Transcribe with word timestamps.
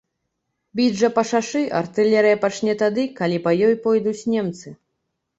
Біць 0.77 0.99
жа 1.01 1.09
па 1.17 1.23
шашы 1.31 1.59
артылерыя 1.79 2.39
пачне 2.45 2.73
тады, 2.79 3.03
калі 3.19 3.37
па 3.45 3.51
ёй 3.67 3.75
пойдуць 3.83 4.27
немцы. 4.37 4.73